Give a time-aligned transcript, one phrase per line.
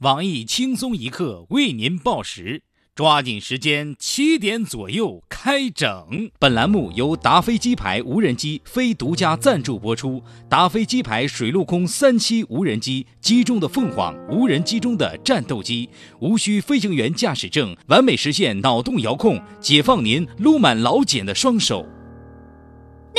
[0.00, 2.62] 网易轻松一刻为您报时，
[2.94, 6.30] 抓紧时间，七点左右开整。
[6.38, 10.22] 本栏目由达飞机牌无人机非独家赞助播出。
[10.48, 15.90] 达飞机牌水陆空三栖无人机，机中的凤凰，无人机中的战斗机，
[16.20, 21.86] 无需飞行员驾驶证，完美实现脑动遥控，解放您撸满老茧的双手。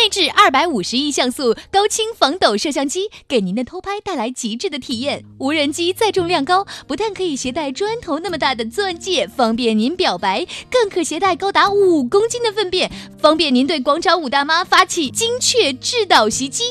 [0.02, 5.24] 内置二百五十亿像素高清防抖摄像机，给您的偷拍带来极致的体验。
[5.38, 16.64] 无人机载重量高，不但可以携带砖头那么大的钻戒，方便您表白，更可携带高达五公斤的粪便，方便您对广场舞大妈发起精确制导袭击。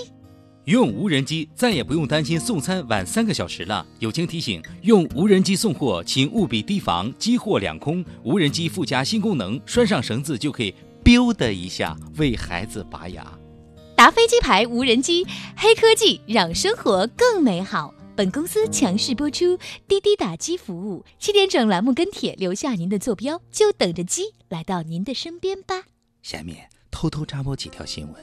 [0.64, 3.86] 用无人机再也不用担心送餐晚三个小时了。
[4.00, 8.04] 友情提醒：用无人机送货，请务必提防机货两空。
[8.24, 10.74] 无人机附加新功能，拴上绳子就可以。
[11.04, 13.26] Biu 的一下为孩子拔牙，
[13.96, 15.26] 达飞机牌无人机，
[15.56, 17.94] 黑科技让生活更美好。
[18.16, 25.84] 本公司强势播出，滴滴打机服务，七点整栏目跟帖，留下您的坐标，就等着鸡来到您的身边吧。
[26.22, 28.14] 下面偷偷插播几条新闻。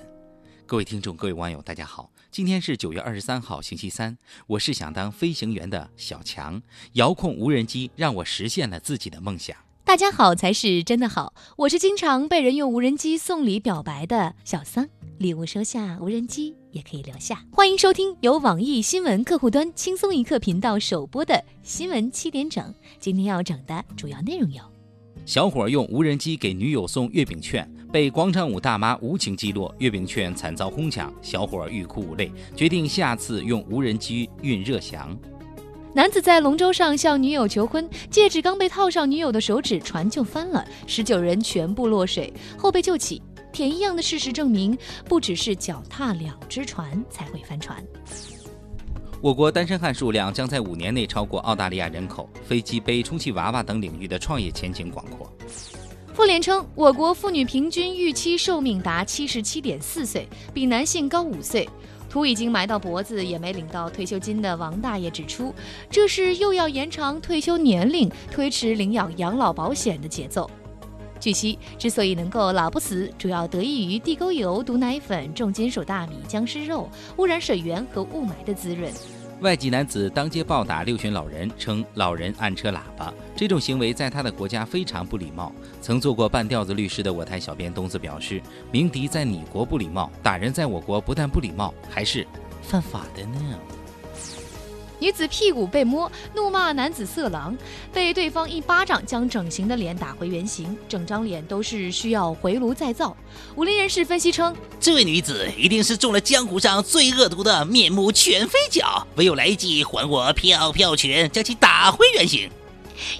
[0.68, 4.18] 各位听众，各位网友，大家好，今天是九月二十三号，星期三。
[4.46, 6.62] 我是想当飞行员的小强，
[6.94, 9.58] 遥控无人机让我实现了自己的梦想。
[9.88, 14.86] 大家好才是真的好，我是经常被人用无人机送礼表白的小桑，
[15.18, 17.42] 礼物收下，无人机也可以留下。
[17.54, 24.62] 欢迎收听由网易新闻客户端轻松一刻频道首播的新闻七点整，今天要整的主要内容有：
[25.26, 35.18] 小伙用无人机给女友送月饼券，被广场舞大妈无情击落，月饼券惨遭哄抢，小伙欲哭无泪，决定下次用无人机运热翔。
[35.98, 43.20] 男子在龙舟上向女友求婚，戒指刚被套上女友的手指，船就翻了，十九人全部落水，后被救起。
[43.52, 47.84] 铁一样的事实证明，不只是脚踏两只船才会翻船。
[49.22, 55.28] 我国单身汉数量将在五年内超过澳大利亚人口，飞机杯、充气娃娃等领域的创业前景广阔。
[56.14, 61.68] 妇联称，我国妇女平均预期寿命达七十七点四岁，比男性高五岁。
[62.10, 65.54] 土已经埋到脖子也没领到退休金的王大爷指出，
[65.90, 70.50] 这是又要延长退休年龄、推迟领养养老保险的节奏。
[71.20, 76.88] 据悉，之所以能够老不死，主要得益于地沟油、毒奶粉、重金属大米、僵尸肉、
[77.18, 78.92] 污染水源和雾霾的滋润。
[79.42, 85.54] 外籍男子当街暴打六旬老人，称老人按车喇叭，这种行为在他的国家非常不礼貌。
[85.80, 88.42] 曾做过半吊子律师的我台小编东子表示
[88.74, 92.26] ：“鸣笛在你国不礼貌，打人在我国不但不礼貌，还是
[92.64, 93.40] 犯法的呢。”
[95.00, 97.56] 女子屁股被摸，怒骂男子色狼，
[97.94, 103.16] 被对方一巴掌将整形的脸打回原形，整张脸都是需要回炉再造。
[103.56, 112.50] 武林人士分析称，这位女子一定是中了江湖上最恶毒的面目全非脚，唯有来一记还我飘飘拳，将其打回原形。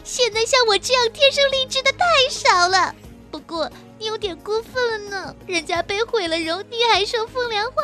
[0.04, 1.98] 现在像我这样天生丽质的太
[2.32, 2.96] 少了，
[3.30, 7.84] 不过你有点过分了呢，人家被毁了容，你还说风凉话，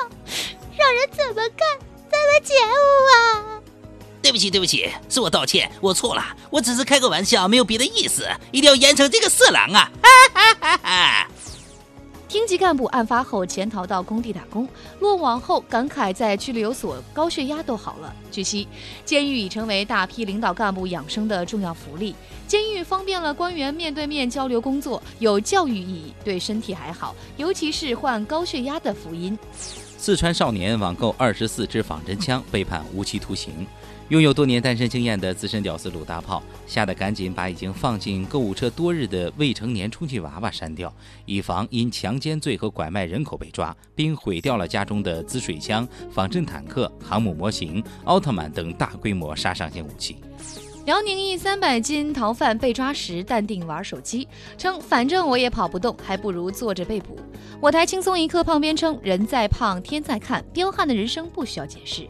[0.76, 1.80] 让人怎么看？
[2.14, 2.78] 怎么觉悟
[3.16, 3.63] 啊？
[4.24, 9.92] 对不起，对不起，是我道歉，我错了，我只是开个玩笑，没有别的意思，一定要严惩这个色狼啊！
[10.02, 11.28] 哈哈哈哈
[12.30, 14.66] 厅级干部案发后潜逃到工地打工，
[15.02, 18.16] 落网后感慨在拘留所高血压都好了。
[18.32, 18.66] 据悉，
[19.04, 22.16] 监狱已成为大批领导干部养生的重要福利，
[22.48, 29.38] 监狱方便了官员面对面交流工作，有教育意义，对身体还好，尤其是患高血压的福音。
[30.04, 33.66] 四川少年网购二十四支仿真枪，被判无期徒刑。
[34.10, 40.94] 拥有多年单身经验的资深屌丝鲁大炮，吓得赶紧把已经放进购物车多日的未成年充气娃娃删掉，
[41.26, 50.18] 以防因强奸罪和拐卖人口被抓，并毁掉了家中的滋水枪、仿真坦克、航母模型、奥特曼等大规模杀伤性武器。
[50.86, 54.28] 辽宁一三百斤逃犯被抓时淡定玩手机，
[54.58, 57.18] 称反正我也跑不动，还不如坐着被捕。
[57.62, 62.06] 我台轻松一刻胖边称人在胖天在看，彪悍的人生不需要解释。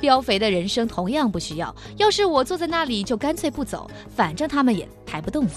[0.00, 1.74] 膘肥的人生同样不需要。
[1.96, 5.50] 要是我坐在那里，就干脆不走，反正他们也抬不动我。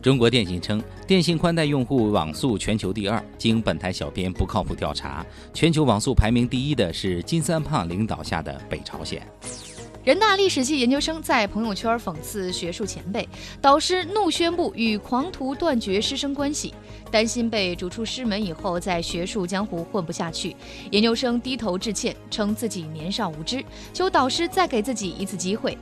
[0.00, 3.22] 中国电信称，电信宽带用户网速全球第二。
[3.36, 9.22] 经本台小编不靠谱调查，全球网速排名第一的是金三胖领导下的北朝鲜。
[10.08, 13.28] 人大历史系研究生在朋友圈讽刺学术前辈，
[13.60, 16.72] 导师怒宣布与狂徒断绝师生关系，
[17.10, 20.56] 担心被逐出师门以后在学术江湖混不下去。
[20.92, 23.62] 研究生低头致歉，称自己年少无知，
[23.92, 25.76] 求导师再给自己一次机会。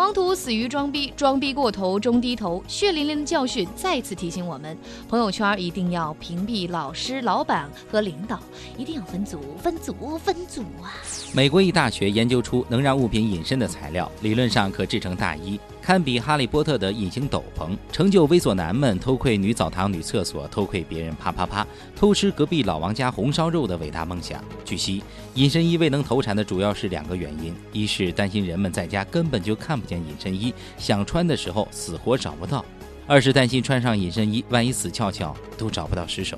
[0.00, 2.64] 黄土死于装逼，装逼过头终低头。
[2.66, 4.74] 血淋淋的教训再次提醒我们：
[5.10, 8.40] 朋友圈一定要屏蔽老师、老板和领导，
[8.78, 10.96] 一定要分组、分组、分组啊！
[11.34, 24.42] 美国一大学研究出能让物品隐身的材料，理论上可制成大衣，堪比哈利波特的隐形斗篷，成就猥琐男们偷窥女澡堂、女厕所、偷窥别人啪啪啪、偷吃隔壁老王家红烧肉的伟大梦想。
[24.64, 25.02] 据悉，
[25.34, 32.64] 隐身衣未能投产的主要是两个原因：一是担心人们在家根本就看不见隐身衣，想穿的时候死活找不到；
[33.06, 36.36] 二是担心穿上隐身衣，万一死翘翘都找不到尸首。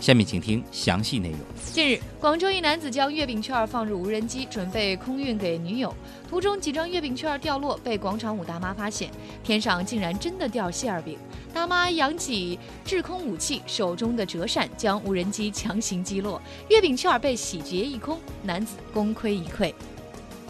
[0.00, 1.40] 下面请听详细内容。
[1.74, 5.94] 近日，广州一男子将月饼券放入无人机，准备空运给女友，
[6.26, 9.10] 途中几张月饼券掉落，被广场舞大妈发现，
[9.44, 11.18] 天上竟然真的掉馅儿饼。
[11.52, 19.72] 大妈扬起制空武器，手中的折扇将无人机强行击落，月饼券被洗劫一空，男子功亏一篑。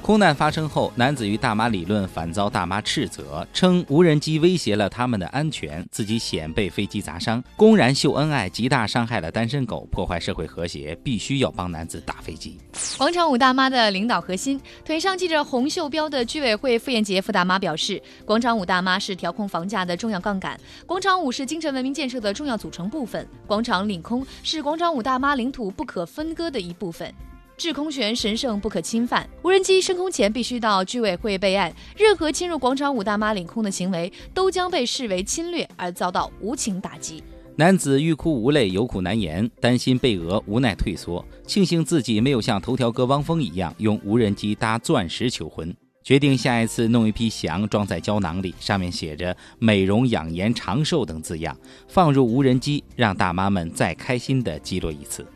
[0.03, 12.59] 空难发生后，男子与大妈理论，反遭大妈斥责，称无人机威胁了他们的安全，自己险被飞机砸伤，公然秀恩爱，极大伤害了单身狗，破坏社会和谐，必须要帮男子打飞机。
[12.99, 27.15] 广场舞大妈的领导核心，腿上系着红袖标的居委会傅艳杰傅大妈表示，广场舞大妈是调控房价的重要杠杆，广场舞是精神文明建设的重要组成部分，广场领空是广场舞大妈领土不可分割的一部分。
[27.61, 31.71] 制空权神圣不可侵犯，无人机升空前必须到居委会备案。
[31.95, 37.23] 任何侵入广场舞大妈领空的行为，都将被视为侵略而遭到无情打击。
[37.57, 41.23] 男子欲哭无泪，有苦难言，担心被讹，无奈退缩。
[41.47, 51.55] 庆幸自己没有像头条哥汪峰一样用无人机搭钻石求婚，决定下一次弄一批翔装在胶囊里，上面写着“美容养颜长寿”等字样，
[51.89, 55.27] 放入无人机，让大妈们再开心地击落一次。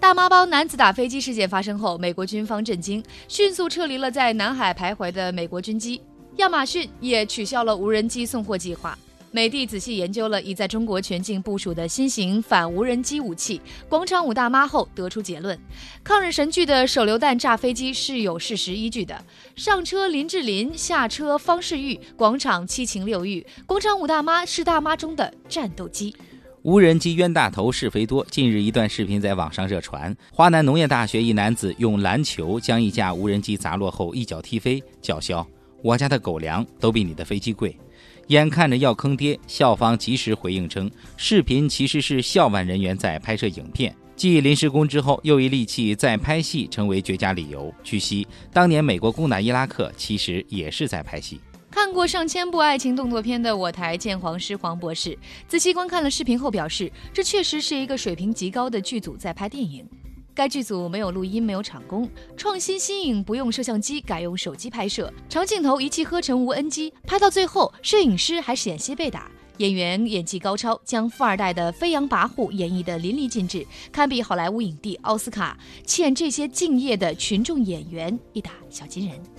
[0.00, 6.00] 大妈帮男子打飞机事件发生后，美国军方震惊，迅速撤离了在南海徘徊的美国军机。
[6.36, 8.96] 亚马逊也取消了无人机送货计划。
[9.30, 13.60] 美帝仔细研究了已在中国全境部署的新型反无人机武器
[13.90, 15.58] “广场舞大妈”后，得出结论：
[16.02, 19.22] 抗日神剧的手榴弹炸飞机是有事实依据的。
[19.56, 26.14] 上车林志玲，下车方世玉，广场七情六欲，广场舞大妈是大妈中的战斗机。
[26.68, 28.22] 无人机冤大头是非多。
[28.30, 35.46] 近日，一段视频在网上热传，华南农业大学一男子用篮球将一架无人机砸落后，一脚踢飞，叫嚣
[35.82, 37.74] ：“我家的狗粮都比你的飞机贵。”
[38.28, 47.72] 眼看着要坑爹，校方及时回应称，视频其实是校外人员在拍摄影片，继临时工之后又一利器在拍戏，成为绝佳理由。
[47.82, 51.40] 据悉，当年美国攻打伊拉克，其实也是在拍戏。
[51.70, 55.16] 看过上千部爱情动作片的我台鉴黄师黄博士，
[55.46, 59.86] 仔细观看了视频后表示，这确实是一个水平极高的剧组在拍电影。
[60.34, 79.37] 该剧组没有录音，没有场工，创新新颖，不用摄像机，改用手机拍摄，长镜头一气呵成无 NG，拍到最后，摄影师还险些被打，演员演技高超，将富二代的飞扬跋扈演绎得淋漓尽致，堪比好莱坞影帝奥斯卡，欠这些敬业的群众演员一打小金人。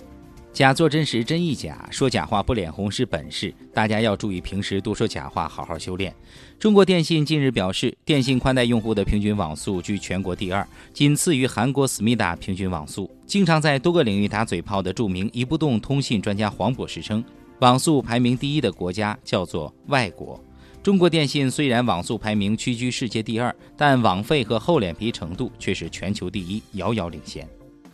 [0.52, 6.12] 假作真时真亦假，说假话不脸红是本事，大家要注意，平时多说假话，好好修炼。
[6.58, 13.08] 中国电信近日表示，电信宽带用户的平均网速居全国第二，仅次于韩国思密达平均网速。
[13.26, 17.24] 经常在多个领域打嘴炮的著名移不动通信专家黄博士称，
[17.60, 20.38] 网速排名第一的国家叫做外国。
[20.82, 27.48] 中国电信虽然网速排名屈居世界第二，但网费和厚脸皮程度却是全球第一，遥遥领先。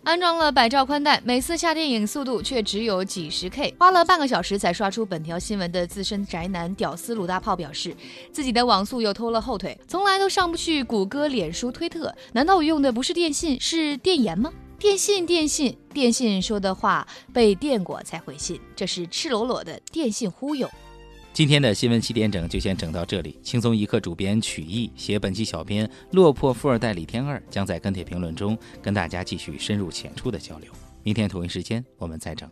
[0.06, 7.92] 安装了百兆宽带，每次下电影速度却只有几十 K，花了半个小时才刷出本条新闻的资深宅男屌丝鲁大炮表示，
[8.30, 12.14] 自己的网速又拖了后腿，从来都上不去谷歌、脸书、推特。
[12.34, 14.52] 难道我用的不是电信，是电盐吗？
[14.78, 20.70] 电信，电信，电信说的话被电过才回信，这是赤裸裸的电信忽悠。
[21.37, 23.38] 今天的新闻七点整就先整到这里。
[23.43, 30.73] 轻松一刻主编曲艺写本期小编落魄富二代李天二将在跟帖评论中跟大家继续深入浅出的交流。
[31.02, 32.50] 明天同一时间我们再整。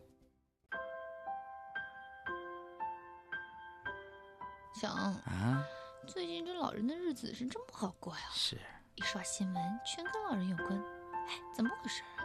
[4.79, 5.64] 想啊，
[6.07, 8.21] 最近这老人的日子是真不好过呀。
[8.35, 8.59] 是，
[8.97, 10.79] 一刷新闻全跟老人有关。
[11.26, 12.21] 哎，怎么回事啊？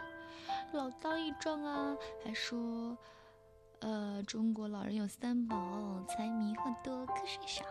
[0.72, 2.94] 老当益壮啊，还说。
[3.80, 5.56] 呃，中国老人有三宝，
[6.06, 7.64] 财迷很多，瞌睡少。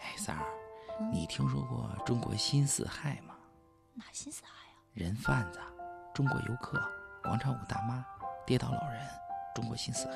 [0.00, 0.44] 哎，三儿，
[1.12, 3.36] 你听说过中国新四害吗？
[3.94, 4.74] 哪新四害呀？
[4.92, 5.60] 人贩子、
[6.12, 6.82] 中国游客、
[7.22, 8.04] 广场舞大妈、
[8.44, 9.08] 跌倒老人，
[9.54, 10.14] 中国新四害。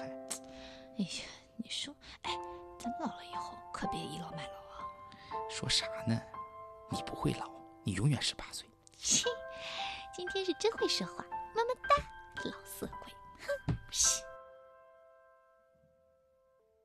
[0.99, 1.25] 哎呀，
[1.57, 2.33] 你说，哎，
[2.81, 4.83] 咱们老了以后可别倚老卖老啊。
[5.49, 6.21] 说啥呢？
[6.91, 7.49] 你不会老，
[7.85, 8.69] 你永远十八岁。
[8.99, 9.29] 切，
[10.13, 13.13] 今天是真会说话，么么哒，老色鬼，
[13.69, 13.77] 哼，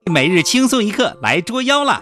[0.05, 2.01] 每日轻松一刻来捉妖啦！